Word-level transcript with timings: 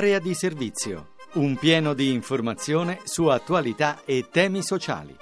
Area 0.00 0.18
di 0.18 0.32
servizio. 0.32 1.08
Un 1.34 1.56
pieno 1.56 1.92
di 1.92 2.10
informazione 2.14 3.00
su 3.04 3.26
attualità 3.26 3.98
e 4.06 4.28
temi 4.30 4.62
sociali. 4.62 5.14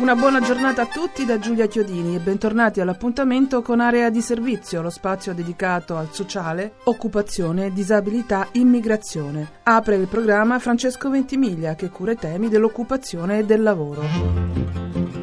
Una 0.00 0.14
buona 0.14 0.42
giornata 0.42 0.82
a 0.82 0.86
tutti 0.86 1.24
da 1.24 1.38
Giulia 1.38 1.64
Chiodini 1.64 2.16
e 2.16 2.18
bentornati 2.18 2.82
all'appuntamento 2.82 3.62
con 3.62 3.80
Area 3.80 4.10
di 4.10 4.20
Servizio, 4.20 4.82
lo 4.82 4.90
spazio 4.90 5.32
dedicato 5.32 5.96
al 5.96 6.12
sociale, 6.12 6.74
occupazione, 6.84 7.72
disabilità, 7.72 8.48
immigrazione. 8.52 9.60
Apre 9.62 9.96
il 9.96 10.08
programma 10.08 10.58
Francesco 10.58 11.08
Ventimiglia 11.08 11.74
che 11.74 11.88
cura 11.88 12.12
i 12.12 12.16
temi 12.16 12.50
dell'occupazione 12.50 13.38
e 13.38 13.44
del 13.46 13.62
lavoro. 13.62 15.21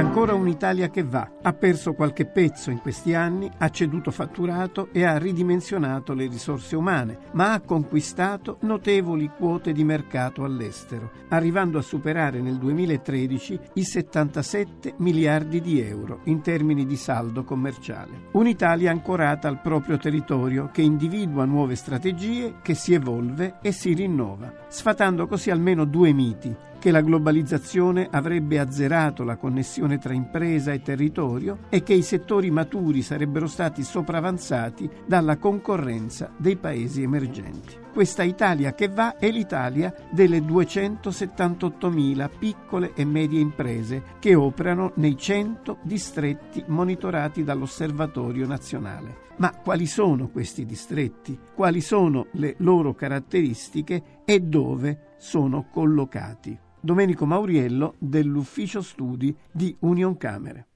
Ancora 0.00 0.32
un'Italia 0.32 0.88
che 0.88 1.02
va. 1.02 1.30
Ha 1.42 1.52
perso 1.52 1.92
qualche 1.92 2.24
pezzo 2.24 2.70
in 2.70 2.78
questi 2.78 3.14
anni, 3.14 3.50
ha 3.58 3.68
ceduto 3.68 4.10
fatturato 4.10 4.88
e 4.92 5.04
ha 5.04 5.18
ridimensionato 5.18 6.14
le 6.14 6.26
risorse 6.26 6.74
umane, 6.74 7.18
ma 7.32 7.52
ha 7.52 7.60
conquistato 7.60 8.56
notevoli 8.62 9.30
quote 9.36 9.72
di 9.72 9.84
mercato 9.84 10.42
all'estero, 10.42 11.10
arrivando 11.28 11.78
a 11.78 11.82
superare 11.82 12.40
nel 12.40 12.56
2013 12.56 13.60
i 13.74 13.84
77 13.84 14.94
miliardi 14.96 15.60
di 15.60 15.80
euro 15.80 16.20
in 16.24 16.40
termini 16.40 16.86
di 16.86 16.96
saldo 16.96 17.44
commerciale. 17.44 18.28
Un'Italia 18.32 18.90
ancorata 18.90 19.48
al 19.48 19.60
proprio 19.60 19.98
territorio 19.98 20.70
che 20.72 20.80
individua 20.80 21.44
nuove 21.44 21.74
strategie, 21.76 22.54
che 22.62 22.74
si 22.74 22.94
evolve 22.94 23.58
e 23.60 23.72
si 23.72 23.92
rinnova, 23.92 24.66
sfatando 24.68 25.26
così 25.26 25.50
almeno 25.50 25.84
due 25.84 26.12
miti 26.12 26.68
che 26.80 26.90
la 26.90 27.02
globalizzazione 27.02 28.08
avrebbe 28.10 28.58
azzerato 28.58 29.22
la 29.22 29.36
connessione 29.36 29.98
tra 29.98 30.14
impresa 30.14 30.72
e 30.72 30.80
territorio 30.80 31.58
e 31.68 31.82
che 31.84 31.92
i 31.92 32.02
settori 32.02 32.50
maturi 32.50 33.02
sarebbero 33.02 33.46
stati 33.46 33.84
sopravanzati 33.84 34.90
dalla 35.06 35.36
concorrenza 35.36 36.32
dei 36.38 36.56
paesi 36.56 37.02
emergenti. 37.02 37.76
Questa 37.92 38.22
Italia 38.22 38.72
che 38.72 38.88
va 38.88 39.18
è 39.18 39.30
l'Italia 39.30 39.94
delle 40.10 40.38
278.000 40.38 42.30
piccole 42.38 42.92
e 42.94 43.04
medie 43.04 43.40
imprese 43.40 44.02
che 44.18 44.34
operano 44.34 44.92
nei 44.96 45.18
100 45.18 45.78
distretti 45.82 46.64
monitorati 46.66 47.44
dall'Osservatorio 47.44 48.46
nazionale. 48.46 49.28
Ma 49.36 49.50
quali 49.52 49.86
sono 49.86 50.28
questi 50.28 50.64
distretti? 50.64 51.38
Quali 51.54 51.80
sono 51.80 52.28
le 52.32 52.54
loro 52.58 52.94
caratteristiche 52.94 54.22
e 54.24 54.40
dove 54.40 55.14
sono 55.18 55.66
collocati? 55.70 56.68
Domenico 56.80 57.26
Mauriello 57.26 57.94
dell'Ufficio 57.98 58.80
Studi 58.80 59.34
di 59.50 59.76
Union 59.80 60.16
Camere. 60.16 60.66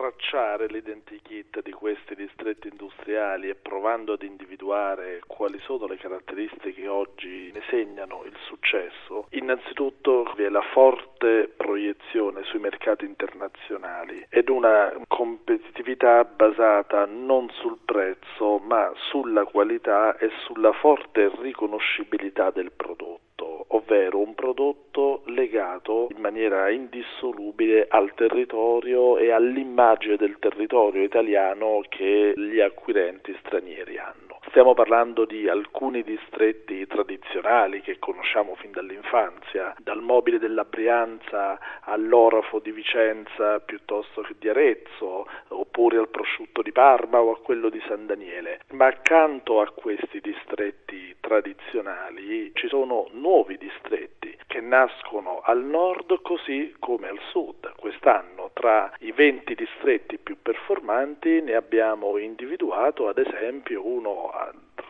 Tracciare 0.00 0.66
l'identikit 0.68 1.60
di 1.62 1.72
questi 1.72 2.14
distretti 2.14 2.68
industriali 2.68 3.50
e 3.50 3.54
provando 3.54 4.14
ad 4.14 4.22
individuare 4.22 5.20
quali 5.26 5.58
sono 5.64 5.86
le 5.86 5.98
caratteristiche 5.98 6.72
che 6.72 6.88
oggi 6.88 7.50
ne 7.52 7.60
segnano 7.68 8.22
il 8.24 8.34
successo, 8.46 9.26
innanzitutto 9.30 10.32
vi 10.36 10.44
è 10.44 10.48
la 10.48 10.62
forte 10.72 11.52
proiezione 11.54 12.44
sui 12.44 12.60
mercati 12.60 13.04
internazionali 13.04 14.24
ed 14.30 14.48
una 14.48 14.90
competitività 15.06 16.24
basata 16.24 17.04
non 17.04 17.50
sul 17.60 17.78
prezzo 17.84 18.58
ma 18.58 18.90
sulla 19.10 19.44
qualità 19.44 20.16
e 20.16 20.30
sulla 20.46 20.72
forte 20.72 21.30
riconoscibilità 21.40 22.50
del 22.50 22.72
prodotto 22.72 23.29
ovvero 23.72 24.18
un 24.18 24.34
prodotto 24.34 25.22
legato 25.26 26.08
in 26.14 26.20
maniera 26.20 26.70
indissolubile 26.70 27.86
al 27.88 28.12
territorio 28.14 29.18
e 29.18 29.30
all'immagine 29.30 30.16
del 30.16 30.38
territorio 30.38 31.02
italiano 31.02 31.82
che 31.88 32.32
gli 32.36 32.60
acquirenti 32.60 33.36
stranieri 33.44 33.98
hanno. 33.98 34.29
Stiamo 34.50 34.74
parlando 34.74 35.26
di 35.26 35.48
alcuni 35.48 36.02
distretti 36.02 36.84
tradizionali 36.88 37.82
che 37.82 38.00
conosciamo 38.00 38.56
fin 38.56 38.72
dall'infanzia, 38.72 39.76
dal 39.78 40.02
mobile 40.02 40.40
della 40.40 40.64
Brianza 40.64 41.56
all'orafo 41.82 42.58
di 42.58 42.72
Vicenza 42.72 43.60
piuttosto 43.60 44.22
che 44.22 44.34
di 44.40 44.48
Arezzo, 44.48 45.28
oppure 45.50 45.98
al 45.98 46.08
prosciutto 46.08 46.62
di 46.62 46.72
Parma 46.72 47.20
o 47.20 47.30
a 47.30 47.38
quello 47.38 47.68
di 47.68 47.80
San 47.86 48.06
Daniele. 48.06 48.62
Ma 48.72 48.86
accanto 48.86 49.60
a 49.60 49.70
questi 49.70 50.20
distretti 50.20 51.14
tradizionali 51.20 52.50
ci 52.54 52.66
sono 52.66 53.06
nuovi 53.12 53.56
distretti 53.56 54.36
che 54.48 54.60
nascono 54.60 55.42
al 55.44 55.62
nord 55.62 56.22
così 56.22 56.74
come 56.80 57.06
al 57.06 57.20
sud. 57.30 57.72
Quest'anno 57.76 58.50
tra 58.52 58.92
i 58.98 59.12
20 59.12 59.54
distretti 59.54 60.18
più 60.18 60.38
performanti 60.42 61.40
ne 61.40 61.54
abbiamo 61.54 62.18
individuato 62.18 63.06
ad 63.06 63.18
esempio 63.18 63.86
uno 63.86 64.30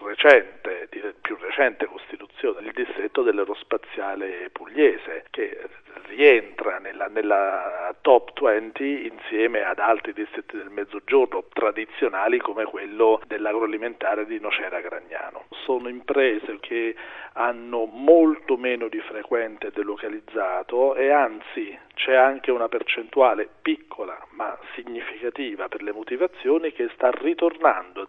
recente, 0.07 0.89
più 1.21 1.37
recente 1.39 1.87
costituzione, 1.87 2.67
il 2.67 2.73
distretto 2.73 3.23
dell'aerospaziale 3.23 4.51
pugliese, 4.53 5.27
che 5.31 5.69
rientra 6.07 6.79
nella, 6.79 7.07
nella, 7.07 7.95
top 8.01 8.41
20 8.41 9.07
insieme 9.07 9.63
ad 9.63 9.79
altri 9.79 10.13
distretti 10.13 10.57
del 10.57 10.71
mezzogiorno 10.71 11.45
tradizionali 11.53 12.39
come 12.39 12.65
quello 12.65 13.21
dell'agroalimentare 13.27 14.27
di 14.27 14.41
Nocera 14.41 14.81
Gragnano. 14.81 15.45
Sono 15.65 15.89
imprese 15.89 16.59
che 16.61 16.95
hanno 17.35 17.85
molto 17.85 18.57
meno 18.57 18.89
di 18.89 19.01
frequente 19.01 19.71
delocalizzato 19.71 20.95
e 20.95 21.11
anzi 21.11 21.79
c'è 21.95 22.15
anche 22.15 22.51
una 22.51 22.69
percentuale 22.69 23.49
piccola 23.63 24.19
ma 24.31 24.59
significativa 24.75 25.69
per 25.69 25.83
le 25.83 25.93
motivazioni 25.93 26.73
che 26.73 26.89
sta 26.95 27.11
ritornando 27.11 28.00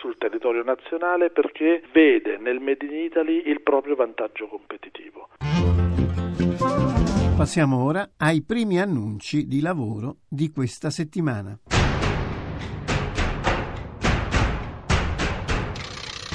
sul 0.00 0.16
territorio 0.16 0.62
nazionale 0.62 1.30
perché 1.30 1.82
vede 1.92 2.38
nel 2.38 2.58
Made 2.58 2.86
in 2.86 2.94
Italy 2.94 3.42
il 3.46 3.60
proprio 3.60 3.94
vantaggio 3.94 4.46
competitivo. 4.48 5.28
Passiamo 7.36 7.84
ora 7.84 8.10
ai 8.18 8.42
primi 8.42 8.80
annunci 8.80 9.46
di 9.46 9.60
lavoro 9.60 10.16
di 10.28 10.50
questa 10.50 10.90
settimana. 10.90 11.58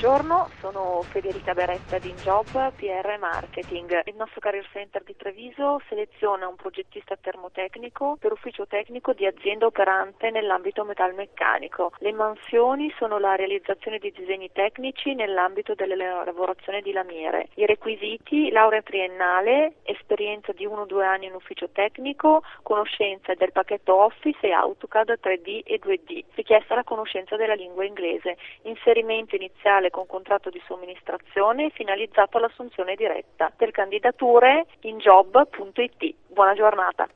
Buongiorno, 0.00 0.48
sono 0.60 1.02
Federica 1.02 1.52
Beretta 1.52 1.98
di 1.98 2.08
InJob, 2.08 2.72
PR 2.72 3.18
Marketing. 3.18 4.00
Il 4.06 4.14
nostro 4.16 4.40
Career 4.40 4.66
Center 4.72 5.02
di 5.04 5.14
Treviso 5.14 5.78
seleziona 5.90 6.48
un 6.48 6.56
progettista 6.56 7.18
termotecnico 7.20 8.16
per 8.18 8.32
ufficio 8.32 8.66
tecnico 8.66 9.12
di 9.12 9.26
azienda 9.26 9.66
operante 9.66 10.30
nell'ambito 10.30 10.84
metalmeccanico. 10.84 11.92
Le 11.98 12.12
mansioni 12.12 12.90
sono 12.96 13.18
la 13.18 13.34
realizzazione 13.34 13.98
di 13.98 14.10
disegni 14.10 14.50
tecnici 14.52 15.14
nell'ambito 15.14 15.74
delle 15.74 15.96
lavorazioni 15.96 16.80
di 16.80 16.92
lamiere. 16.92 17.48
I 17.56 17.66
requisiti, 17.66 18.50
laurea 18.50 18.80
triennale, 18.80 19.74
esperienza 19.82 20.52
di 20.52 20.66
1-2 20.66 21.02
anni 21.02 21.26
in 21.26 21.34
ufficio 21.34 21.68
tecnico, 21.68 22.42
conoscenza 22.62 23.34
del 23.34 23.52
pacchetto 23.52 23.94
Office 23.96 24.46
e 24.46 24.52
AutoCAD 24.52 25.18
3D 25.22 25.60
e 25.62 25.78
2D. 25.78 26.24
Richiesta 26.36 26.74
la 26.74 26.84
conoscenza 26.84 27.36
della 27.36 27.52
lingua 27.52 27.84
inglese. 27.84 28.38
Inserimento 28.62 29.36
iniziale 29.36 29.88
iniziale 29.90 29.90
con 29.90 30.06
contratto 30.06 30.48
di 30.48 30.62
somministrazione 30.66 31.70
finalizzato 31.70 32.38
all'assunzione 32.38 32.94
diretta. 32.94 33.52
Per 33.54 33.70
candidature 33.72 34.66
in 34.82 34.98
job.it. 34.98 36.14
Buona 36.28 36.54
giornata. 36.54 37.08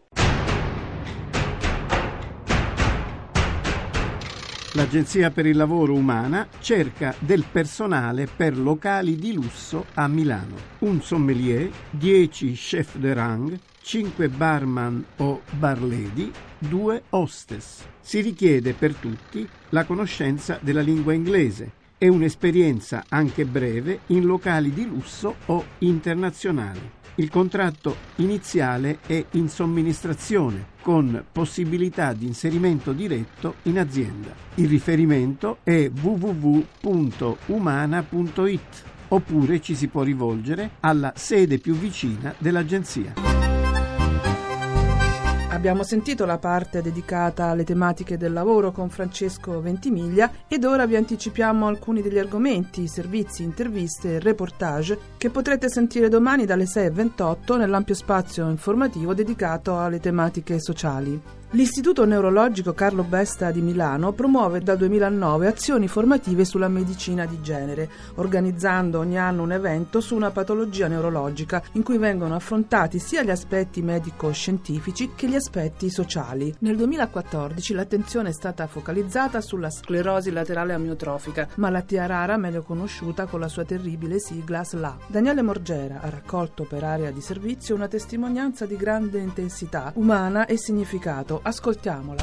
L'Agenzia 4.77 5.31
per 5.31 5.47
il 5.47 5.57
lavoro 5.57 5.93
umana 5.93 6.49
cerca 6.59 7.15
del 7.21 7.45
personale 7.51 8.27
per 8.27 8.59
locali 8.59 9.15
di 9.15 9.33
lusso 9.33 9.87
a 9.95 10.09
Milano. 10.09 10.57
Un 10.81 11.01
sommelier, 11.01 11.71
10 11.91 12.53
chef 12.55 12.97
de 12.97 13.15
rang, 13.15 13.57
5 13.81 14.29
barman 14.29 15.05
o 15.19 15.43
barledi, 15.53 16.33
2 16.59 17.03
hostess. 17.11 17.87
Si 18.01 18.21
richiede 18.21 18.73
per 18.73 18.97
tutti 18.97 19.49
la 19.69 19.85
conoscenza 19.85 20.59
della 20.61 20.81
lingua 20.81 21.13
inglese 21.13 21.83
e 22.05 22.09
un'esperienza 22.09 23.05
anche 23.09 23.47
breve 23.47 24.01
in 24.09 24.27
locali 24.27 24.75
di 24.75 24.87
lusso 24.87 25.37
o 25.47 25.65
internazionali. 25.79 26.91
Il 27.15 27.31
contratto 27.31 27.97
iniziale 28.17 28.99
è 29.07 29.25
in 29.31 29.49
somministrazione 29.49 30.67
con 30.83 31.25
possibilità 31.33 32.13
di 32.13 32.27
inserimento 32.27 32.93
diretto 32.93 33.55
in 33.63 33.79
azienda. 33.79 34.35
Il 34.57 34.69
riferimento 34.69 35.61
è 35.63 35.89
www.umana.it 35.89 36.53
oppure 39.09 39.63
ci 39.63 39.75
si 39.75 39.89
può 39.89 40.03
rivolgere 40.03 40.73
alla 40.81 41.15
sede 41.17 41.57
più 41.57 41.73
vicina 41.73 42.35
dell'agenzia. 42.37 43.54
Abbiamo 45.65 45.83
sentito 45.83 46.27
la 46.27 46.37
parte 46.37 46.83
dedicata 46.83 47.47
alle 47.47 47.65
tematiche 47.65 48.19
del 48.19 48.35
lavoro 48.35 48.71
con 48.71 48.91
Francesco 48.91 49.63
Ventimiglia 49.63 50.31
ed 50.47 50.63
ora 50.63 50.85
vi 50.85 50.95
anticipiamo 50.95 51.67
alcuni 51.67 52.03
degli 52.03 52.19
argomenti, 52.19 52.87
servizi, 52.87 53.45
interviste 53.45 54.17
e 54.17 54.21
reportage 54.21 54.99
che 55.17 55.31
potrete 55.31 55.71
sentire 55.71 56.11
domani 56.11 56.45
dalle 56.45 56.65
6.28 56.65 57.57
nell'ampio 57.57 57.95
spazio 57.95 58.51
informativo 58.51 59.15
dedicato 59.15 59.79
alle 59.79 60.01
tematiche 60.01 60.61
sociali. 60.61 61.19
L'Istituto 61.55 62.05
Neurologico 62.05 62.73
Carlo 62.73 63.05
Besta 63.05 63.53
di 63.53 63.61
Milano 63.61 64.11
promuove 64.11 64.61
dal 64.61 64.77
2009 64.77 65.47
azioni 65.47 65.87
formative 65.87 66.45
sulla 66.45 66.67
medicina 66.67 67.27
di 67.27 67.41
genere, 67.43 67.89
organizzando 68.17 68.99
ogni 68.99 69.21
anno 69.21 69.45
un 69.45 69.53
evento 69.53 70.01
su 70.01 70.17
una 70.17 70.33
patologia 70.33 70.89
neurologica 70.89 71.63
in 71.75 71.85
cui 71.85 71.97
vengono 71.97 72.35
affrontati 72.35 72.99
sia 72.99 73.23
gli 73.23 73.31
aspetti 73.31 73.83
medico-scientifici 73.83 75.13
che 75.15 75.29
gli 75.29 75.37
aspetti 75.37 75.91
sociali. 75.91 76.53
Nel 76.59 76.75
2014 76.75 77.73
l'attenzione 77.73 78.31
è 78.31 78.33
stata 78.33 78.67
focalizzata 78.67 79.41
sulla 79.41 79.71
sclerosi 79.71 80.33
laterale 80.33 80.73
amiotrofica, 80.73 81.47
malattia 81.55 82.07
rara 82.07 82.37
meglio 82.37 82.63
conosciuta 82.63 83.27
con 83.27 83.39
la 83.39 83.49
sua 83.49 83.65
terribile 83.65 84.19
sigla 84.19 84.65
SLA. 84.65 84.99
Daniele 85.07 85.43
Morgera 85.43 86.01
ha 86.01 86.09
raccolto 86.09 86.65
per 86.65 86.83
area 86.83 87.13
di 87.13 87.21
servizio 87.21 87.77
una 87.77 87.87
testimonianza 87.87 88.67
di 88.67 88.77
grande 88.77 89.21
intensità, 89.21 89.93
umana 89.95 90.47
e 90.47 90.59
significato 90.59 91.43
Ascoltiamola. 91.47 92.23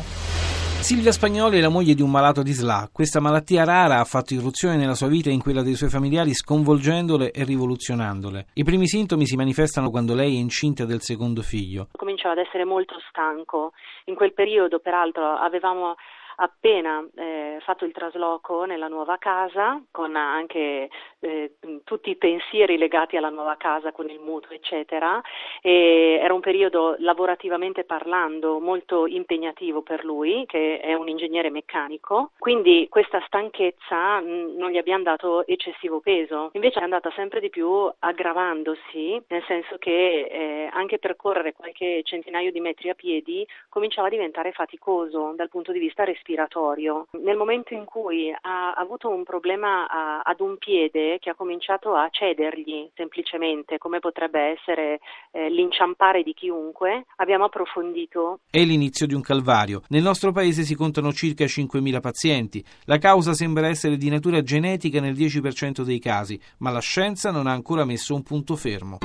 Silvia 0.82 1.12
Spagnoli 1.12 1.60
è 1.60 1.62
la 1.62 1.70
moglie 1.70 1.94
di 1.94 2.02
un 2.02 2.10
malato 2.10 2.42
di 2.42 2.54
SLA. 2.54 2.90
Questa 2.92 3.20
malattia 3.20 3.64
rara 3.64 4.00
ha 4.00 4.04
fatto 4.04 4.34
irruzione 4.34 4.78
nella 4.78 4.96
sua 4.96 5.10
vita 5.10 5.30
e 5.30 5.34
in 5.34 5.40
quella 5.40 5.62
dei 5.62 5.76
suoi 5.76 5.92
familiari, 5.92 6.34
sconvolgendole 6.34 7.30
e 7.30 7.44
rivoluzionandole. 7.44 8.48
I 8.54 8.64
primi 8.64 8.88
sintomi 8.88 9.28
si 9.28 9.36
manifestano 9.36 9.92
quando 9.92 10.16
lei 10.16 10.38
è 10.38 10.40
incinta 10.40 10.86
del 10.86 11.02
secondo 11.02 11.44
figlio. 11.44 11.90
Cominciò 11.96 12.32
ad 12.32 12.40
essere 12.40 12.66
molto 12.66 12.96
stanco. 13.10 13.74
In 14.06 14.16
quel 14.16 14.34
periodo, 14.34 14.80
peraltro, 14.80 15.36
avevamo 15.36 15.94
appena 16.42 17.08
eh, 17.16 17.58
fatto 17.62 17.86
il 17.86 17.92
trasloco 17.92 18.66
nella 18.66 18.88
nuova 18.88 19.18
casa 19.18 19.82
con 19.92 20.16
anche 20.16 20.90
eh, 21.20 21.56
tutti 21.84 22.10
i 22.10 22.16
pensieri 22.16 22.78
legati 22.78 23.16
alla 23.16 23.30
nuova 23.30 23.56
casa 23.58 23.92
con 23.92 24.10
il 24.10 24.20
mutuo 24.20 24.56
eccetera. 24.56 25.22
E 25.62 26.20
era 26.22 26.34
un 26.34 26.40
periodo 26.40 26.96
lavorativamente 26.98 27.84
parlando 27.84 28.60
molto 28.60 29.06
impegnativo 29.06 29.84
per 29.84 30.04
lui 30.04 30.46
che 30.48 30.80
è 30.80 30.94
un 30.96 31.08
ingegnere 31.08 31.52
meccanico. 31.52 32.32
Quindi 32.40 32.88
questa 32.90 33.22
stanchezza 33.28 34.20
mh, 34.20 34.56
non 34.58 34.72
gli 34.72 34.78
abbiamo 34.78 35.04
dato 35.04 35.46
eccessivo 35.46 36.00
peso. 36.00 36.50
Invece 36.54 36.80
è 36.80 36.84
andata 36.84 37.12
sempre 37.12 37.40
di 37.40 37.50
più 37.50 37.90
aggravandosi 38.00 39.22
nel 39.28 39.44
senso 39.46 39.78
che 39.78 40.28
eh, 40.32 40.70
anche 40.74 40.98
percorrere 40.98 41.54
qualche 41.54 42.02
centinaio 42.04 42.52
di 42.52 42.60
metri 42.60 42.90
a 42.90 42.96
piedi 42.96 43.48
cominciava 43.70 44.08
a 44.08 44.12
diventare 44.12 44.52
faticoso 44.52 45.34
dal 45.36 45.50
punto 45.50 45.72
di 45.72 45.78
vista 45.78 46.04
respiratorio 46.04 46.30
respiratorio. 46.32 47.08
Nel 47.24 47.36
momento 47.36 47.74
in 47.74 47.86
cui 47.86 48.32
ha 48.32 48.72
avuto 48.72 49.10
un 49.10 49.24
problema 49.24 49.88
a, 49.88 50.22
ad 50.22 50.40
un 50.40 50.58
piede 50.58 51.18
che 51.20 51.30
ha 51.30 51.36
cominciato 51.36 51.94
a 51.94 52.08
cedergli 52.10 52.90
semplicemente, 52.96 53.78
come 53.78 54.00
potrebbe 54.00 54.40
essere 54.58 55.00
eh, 55.32 55.50
l'inciampare 55.50 56.24
di 56.24 56.34
chiunque, 56.34 57.06
abbiamo 57.18 57.46
approfondito. 57.46 58.40
È 58.50 58.64
l'inizio 58.64 59.06
di 59.06 59.14
un 59.14 59.22
calvario. 59.22 59.82
Nel 59.90 60.04
nostro 60.04 60.32
paese 60.32 60.64
si 60.64 60.76
contano 60.76 61.12
circa 61.12 61.46
5.000 61.46 62.00
pazienti. 62.00 62.64
La 62.86 62.98
causa 62.98 63.34
sembra 63.34 63.68
essere 63.68 63.98
di 63.98 64.10
natura 64.10 64.42
genetica 64.42 65.00
nel 65.00 65.14
10% 65.14 65.82
dei 65.82 66.00
casi, 66.00 66.40
ma 66.60 66.72
la 66.72 66.80
scienza 66.80 67.32
non 67.32 67.48
ha 67.48 67.52
ancora 67.52 67.86
messo 67.86 68.16
un 68.16 68.24
punto 68.24 68.56
fermo. 68.56 69.00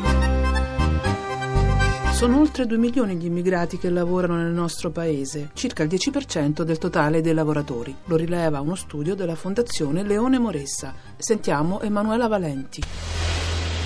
Sono 2.17 2.41
oltre 2.41 2.65
2 2.65 2.79
milioni 2.79 3.17
gli 3.17 3.27
immigrati 3.27 3.77
che 3.77 3.91
lavorano 3.91 4.37
nel 4.37 4.51
nostro 4.51 4.91
paese, 4.91 5.51
circa 5.53 5.83
il 5.83 5.91
10% 5.91 6.63
del 6.63 6.79
totale 6.79 7.21
dei 7.21 7.35
lavoratori. 7.35 7.95
Lo 8.07 8.17
rileva 8.17 8.63
uno 8.63 8.75
studio 8.75 9.15
della 9.15 9.35
Fondazione 9.35 10.03
Leone 10.03 10.39
Moressa. 10.39 10.95
Sentiamo 11.19 11.79
Emanuela 11.83 12.27
Valenti. 12.27 12.81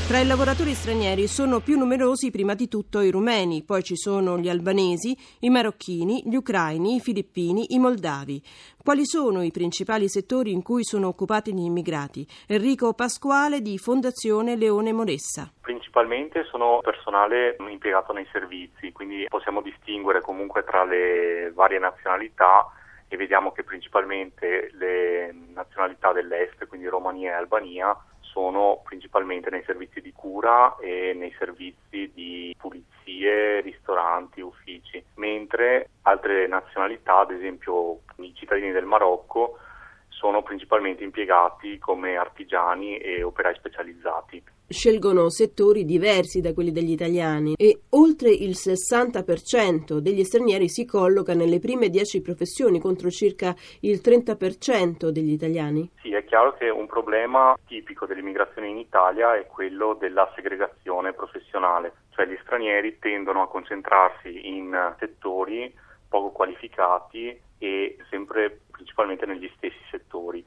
Tra 0.07 0.21
i 0.21 0.27
lavoratori 0.27 0.75
stranieri 0.75 1.27
sono 1.27 1.61
più 1.61 1.77
numerosi 1.77 2.31
prima 2.31 2.55
di 2.55 2.69
tutto 2.69 3.01
i 3.01 3.11
rumeni, 3.11 3.65
poi 3.65 3.83
ci 3.83 3.97
sono 3.97 4.39
gli 4.39 4.49
albanesi, 4.49 5.17
i 5.41 5.51
marocchini, 5.51 6.23
gli 6.25 6.35
ucraini, 6.37 6.97
i 6.97 7.01
filippini, 7.01 7.75
i 7.75 7.79
moldavi. 7.81 8.43
Quali 8.83 9.07
sono 9.07 9.43
i 9.43 9.51
principali 9.51 10.09
settori 10.09 10.53
in 10.53 10.63
cui 10.63 10.85
sono 10.85 11.09
occupati 11.09 11.53
gli 11.53 11.63
immigrati? 11.63 12.27
Enrico 12.47 12.93
Pasquale 12.93 13.61
di 13.61 13.77
Fondazione 13.79 14.57
Leone 14.57 14.93
Moressa. 14.93 15.53
Principalmente 15.91 16.45
sono 16.45 16.79
personale 16.83 17.57
impiegato 17.59 18.13
nei 18.13 18.27
servizi, 18.31 18.93
quindi 18.93 19.27
possiamo 19.29 19.61
distinguere 19.61 20.21
comunque 20.21 20.63
tra 20.63 20.85
le 20.85 21.51
varie 21.53 21.81
nazionalità 21.81 22.71
e 23.09 23.17
vediamo 23.17 23.51
che 23.51 23.65
principalmente 23.65 24.71
le 24.75 25.35
nazionalità 25.53 26.13
dell'est, 26.13 26.65
quindi 26.69 26.87
Romania 26.87 27.33
e 27.33 27.35
Albania, 27.35 27.97
sono 28.21 28.83
principalmente 28.85 29.51
nei 29.51 29.65
servizi 29.65 30.01
di 30.01 30.13
cura 30.13 30.77
e 30.77 31.13
nei 31.13 31.35
servizi 31.37 32.13
di 32.15 32.55
pulizie, 32.57 33.61
ristoranti, 33.61 34.41
uffici, 34.43 35.05
mentre 35.17 35.89
altre 36.03 36.47
nazionalità, 36.47 37.19
ad 37.19 37.33
esempio 37.33 38.03
i 38.19 38.33
cittadini 38.37 38.71
del 38.71 38.87
Marocco, 38.87 39.59
sono 40.07 40.41
principalmente 40.43 41.03
impiegati 41.03 41.81
come 41.81 42.17
artigiani 42.17 42.97
e 42.99 43.25
operai 43.25 43.57
specializzati. 43.57 44.41
Scelgono 44.73 45.31
settori 45.31 45.85
diversi 45.85 46.41
da 46.41 46.55
quelli 46.55 46.71
degli 46.71 46.93
italiani 46.93 47.55
e 47.57 47.81
oltre 47.89 48.31
il 48.31 48.51
60% 48.51 49.99
degli 49.99 50.23
stranieri 50.23 50.69
si 50.69 50.87
colloca 50.87 51.35
nelle 51.35 51.59
prime 51.59 51.89
10 51.89 52.23
professioni 52.23 52.79
contro 52.79 53.11
circa 53.11 53.53
il 53.81 54.01
30% 54.01 55.09
degli 55.09 55.33
italiani. 55.33 55.91
Sì, 56.01 56.13
è 56.13 56.25
chiaro 56.25 56.55
che 56.55 56.69
un 56.69 56.87
problema 56.87 57.59
tipico 57.67 58.07
dell'immigrazione 58.07 58.69
in 58.69 58.77
Italia 58.77 59.37
è 59.37 59.45
quello 59.47 59.97
della 59.99 60.31
segregazione 60.37 61.15
professionale, 61.15 61.93
cioè 62.11 62.27
gli 62.27 62.39
stranieri 62.43 63.01
tendono 63.01 63.43
a 63.43 63.49
concentrarsi 63.49 64.47
in 64.47 64.95
settori 65.01 65.75
poco 66.09 66.31
qualificati 66.31 67.37
e 67.59 67.97
sempre 68.09 68.61
principalmente 68.71 69.27
negli 69.27 69.51
stessi 69.57 69.83
settori. 69.91 70.45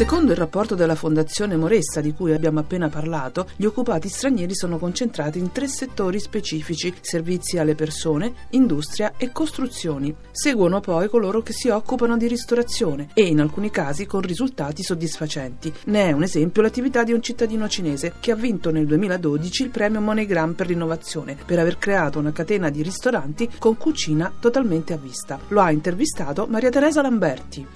Secondo 0.00 0.32
il 0.32 0.38
rapporto 0.38 0.74
della 0.74 0.94
Fondazione 0.94 1.58
Moressa 1.58 2.00
di 2.00 2.14
cui 2.14 2.32
abbiamo 2.32 2.58
appena 2.58 2.88
parlato, 2.88 3.48
gli 3.54 3.66
occupati 3.66 4.08
stranieri 4.08 4.54
sono 4.56 4.78
concentrati 4.78 5.38
in 5.38 5.52
tre 5.52 5.68
settori 5.68 6.18
specifici: 6.18 6.94
servizi 7.02 7.58
alle 7.58 7.74
persone, 7.74 8.32
industria 8.52 9.12
e 9.18 9.30
costruzioni. 9.30 10.16
Seguono 10.30 10.80
poi 10.80 11.10
coloro 11.10 11.42
che 11.42 11.52
si 11.52 11.68
occupano 11.68 12.16
di 12.16 12.28
ristorazione 12.28 13.10
e 13.12 13.26
in 13.26 13.40
alcuni 13.40 13.70
casi 13.70 14.06
con 14.06 14.22
risultati 14.22 14.82
soddisfacenti. 14.82 15.70
Ne 15.88 16.08
è 16.08 16.12
un 16.12 16.22
esempio 16.22 16.62
l'attività 16.62 17.04
di 17.04 17.12
un 17.12 17.20
cittadino 17.20 17.68
cinese 17.68 18.14
che 18.20 18.30
ha 18.30 18.36
vinto 18.36 18.70
nel 18.70 18.86
2012 18.86 19.64
il 19.64 19.68
premio 19.68 20.00
MoneyGram 20.00 20.54
per 20.54 20.68
l'innovazione 20.68 21.36
per 21.44 21.58
aver 21.58 21.76
creato 21.76 22.18
una 22.18 22.32
catena 22.32 22.70
di 22.70 22.80
ristoranti 22.80 23.50
con 23.58 23.76
cucina 23.76 24.32
totalmente 24.40 24.94
a 24.94 24.96
vista. 24.96 25.38
Lo 25.48 25.60
ha 25.60 25.70
intervistato 25.70 26.46
Maria 26.48 26.70
Teresa 26.70 27.02
Lamberti. 27.02 27.66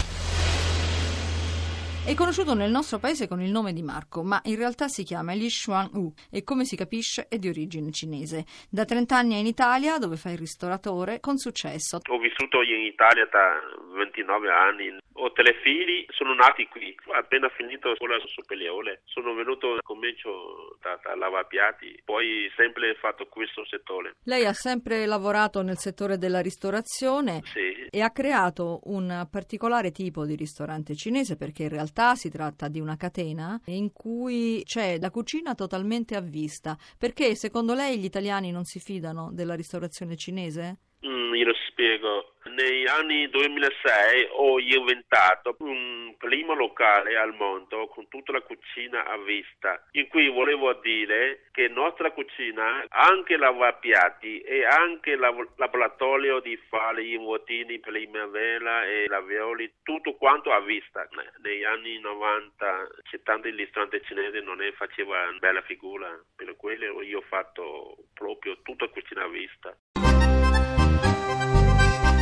È 2.06 2.12
conosciuto 2.14 2.52
nel 2.52 2.70
nostro 2.70 2.99
paese 2.99 3.26
con 3.26 3.40
il 3.40 3.50
nome 3.50 3.73
di 3.73 3.80
Marco, 3.80 4.23
ma 4.23 4.38
in 4.44 4.56
realtà 4.56 4.88
si 4.88 5.04
chiama 5.04 5.32
Li 5.32 5.49
Xuan 5.49 5.88
Wu 5.94 6.12
e 6.30 6.44
come 6.44 6.66
si 6.66 6.76
capisce 6.76 7.28
è 7.30 7.38
di 7.38 7.49
origine 7.49 7.90
cinese. 7.92 8.44
Da 8.70 8.84
30 8.84 9.16
anni 9.16 9.37
è 9.37 9.38
in 9.38 9.46
Italia, 9.46 9.96
dove 9.96 10.16
fa 10.16 10.28
il 10.28 10.37
ristoratore, 10.37 11.18
con 11.20 11.38
successo. 11.38 12.00
Ho 12.06 12.18
vissuto 12.18 12.61
in 12.61 12.84
Italia 12.84 13.26
da 13.32 13.56
29 13.96 14.50
anni, 14.50 14.94
ho 15.14 15.32
tre 15.32 15.54
figli, 15.62 16.04
sono 16.11 16.34
nati 16.34 16.66
qui. 16.66 16.94
Appena 17.14 17.49
finito 17.49 17.88
la 17.88 17.94
scuola 17.96 18.18
superiore, 18.26 19.00
sono 19.06 19.32
venuto 19.32 19.73
al 19.73 19.82
commercio 19.82 20.76
stata 20.76 21.16
lavapiatti, 21.16 22.02
poi 22.04 22.52
sempre 22.54 22.94
fatto 22.96 23.25
questo 23.28 23.64
settore. 23.64 24.16
Lei 24.25 24.44
ha 24.44 24.52
sempre 24.52 25.06
lavorato 25.06 25.62
nel 25.62 25.78
settore 25.78 26.18
della 26.18 26.40
ristorazione 26.40 27.40
sì. 27.44 27.87
e 27.88 28.02
ha 28.02 28.11
creato 28.11 28.80
un 28.84 29.26
particolare 29.30 29.90
tipo 29.90 30.26
di 30.26 30.37
ristorante 30.37 30.94
cinese 30.94 31.38
perché 31.38 31.62
in 31.62 31.70
realtà 31.70 31.94
si 32.17 32.29
tratta 32.29 32.69
di 32.69 32.81
una 32.81 32.97
catena 32.97 33.61
in 33.67 33.93
cui 33.93 34.63
c'è 34.65 34.99
la 34.99 35.11
cucina 35.11 35.55
totalmente 35.55 36.17
a 36.17 36.21
vista. 36.21 36.77
Perché 36.99 37.35
secondo 37.37 37.75
lei 37.75 37.99
gli 37.99 38.05
italiani 38.05 38.51
non 38.51 38.65
si 38.65 38.81
fidano 38.81 39.31
della 39.33 39.55
ristorazione 39.55 40.17
cinese? 40.17 40.79
Mm, 41.06 41.34
lo 41.42 41.54
spiego. 41.68 42.32
Negli 42.44 42.87
anni 42.87 43.28
2006 43.28 44.28
ho 44.32 44.58
inventato 44.58 45.54
un 45.58 46.14
primo 46.16 46.54
locale 46.54 47.16
al 47.16 47.34
mondo 47.34 47.88
con 47.88 48.08
tutta 48.08 48.32
la 48.32 48.40
cucina 48.40 49.04
a 49.06 49.18
vista, 49.18 49.87
in 49.92 50.08
cui 50.08 50.28
volevo 50.28 50.73
dire 50.75 51.44
che 51.52 51.68
nostra 51.68 52.11
cucina, 52.11 52.87
anche 52.88 53.37
lavapiatti 53.37 54.40
e 54.40 54.64
anche 54.64 55.16
lav- 55.16 55.52
laboratorio 55.56 56.40
di 56.40 56.56
fare 56.68 57.04
gli 57.04 57.12
involtini 57.12 57.80
primavera 57.80 58.87
e 58.87 59.06
ravioli, 59.06 59.70
tutto 59.82 60.14
quanto 60.14 60.52
a 60.52 60.61
vista. 60.61 61.06
Negli 61.42 61.64
anni 61.64 61.99
90 61.99 62.88
c'è 63.02 63.23
tanti 63.23 63.50
ristoranti 63.50 64.00
cinesi 64.04 64.40
non 64.42 64.56
ne 64.56 64.73
faceva 64.73 65.30
bella 65.38 65.62
figura, 65.62 66.18
per 66.34 66.56
quello 66.56 67.02
io 67.02 67.18
ho 67.18 67.25
fatto 67.28 67.96
proprio 68.14 68.56
tutta 68.62 68.88
cucina 68.88 69.25
a 69.25 69.28
vista. 69.28 69.76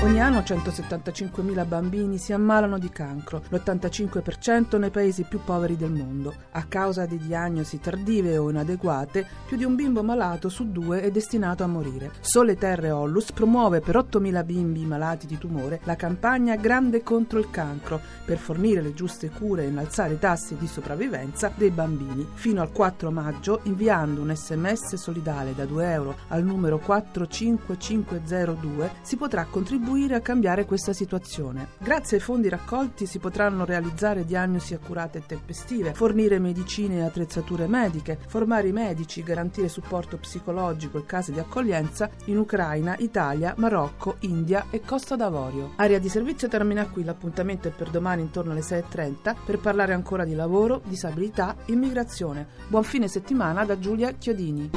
Ogni 0.02 0.20
anno 0.20 0.40
175.000 0.40 1.64
bambini 1.64 2.18
si 2.18 2.32
ammalano 2.32 2.76
di 2.76 2.90
cancro, 2.90 3.40
l'85% 3.48 4.76
nei 4.76 4.90
paesi 4.90 5.22
più 5.22 5.38
poveri 5.44 5.76
del 5.76 5.92
mondo. 5.92 6.34
A 6.50 6.64
causa 6.64 7.06
di 7.06 7.18
diagnosi 7.18 7.78
tardive 7.78 8.36
o 8.36 8.50
inadeguate, 8.50 9.24
più 9.46 9.56
di 9.56 9.62
un 9.62 9.76
bimbo 9.76 10.02
malato 10.02 10.48
su 10.48 10.72
due 10.72 11.02
è 11.02 11.12
destinato 11.12 11.62
a 11.62 11.68
morire. 11.68 12.10
Sole 12.18 12.56
Terre 12.56 12.90
Ollus 12.90 13.30
promuove 13.30 13.78
per 13.78 13.94
8.000 13.94 14.44
bimbi 14.44 14.84
malati 14.84 15.28
di 15.28 15.38
tumore 15.38 15.78
la 15.84 15.94
campagna 15.94 16.56
Grande 16.56 17.04
contro 17.04 17.38
il 17.38 17.50
cancro 17.50 18.00
per 18.24 18.38
fornire 18.38 18.82
le 18.82 18.94
giuste 18.94 19.30
cure 19.30 19.62
e 19.62 19.68
innalzare 19.68 20.14
i 20.14 20.18
tassi 20.18 20.56
di 20.56 20.66
sopravvivenza 20.66 21.52
dei 21.54 21.70
bambini. 21.70 22.26
Fino 22.34 22.60
al 22.60 22.72
4 22.72 23.12
maggio, 23.12 23.60
inviando 23.64 24.20
un 24.20 24.34
sms 24.34 24.96
solidale 24.96 25.54
da 25.54 25.64
2 25.64 25.92
euro 25.92 26.16
al 26.26 26.42
numero 26.42 26.80
45502, 26.80 28.90
si 29.02 29.14
potrà 29.14 29.44
contribuire 29.44 29.90
contribuire 29.92 30.14
a 30.14 30.20
cambiare 30.20 30.64
questa 30.64 30.94
situazione. 30.94 31.68
Grazie 31.78 32.16
ai 32.16 32.22
fondi 32.22 32.48
raccolti 32.48 33.04
si 33.04 33.18
potranno 33.18 33.66
realizzare 33.66 34.24
diagnosi 34.24 34.72
accurate 34.72 35.18
e 35.18 35.26
tempestive, 35.26 35.92
fornire 35.92 36.38
medicine 36.38 36.98
e 36.98 37.02
attrezzature 37.02 37.66
mediche, 37.66 38.18
formare 38.26 38.68
i 38.68 38.72
medici, 38.72 39.22
garantire 39.22 39.68
supporto 39.68 40.16
psicologico 40.16 40.96
e 40.96 41.04
case 41.04 41.32
di 41.32 41.38
accoglienza 41.38 42.08
in 42.26 42.38
Ucraina, 42.38 42.96
Italia, 43.00 43.54
Marocco, 43.58 44.16
India 44.20 44.66
e 44.70 44.80
Costa 44.80 45.14
d'Avorio. 45.14 45.72
Area 45.76 45.98
di 45.98 46.08
servizio 46.08 46.48
termina 46.48 46.88
qui, 46.88 47.04
l'appuntamento 47.04 47.68
è 47.68 47.70
per 47.70 47.90
domani 47.90 48.22
intorno 48.22 48.52
alle 48.52 48.60
6.30 48.60 49.36
per 49.44 49.58
parlare 49.58 49.92
ancora 49.92 50.24
di 50.24 50.34
lavoro, 50.34 50.80
disabilità, 50.84 51.54
immigrazione. 51.66 52.46
Buon 52.66 52.84
fine 52.84 53.08
settimana 53.08 53.64
da 53.66 53.78
Giulia 53.78 54.12
Chiodini. 54.12 54.70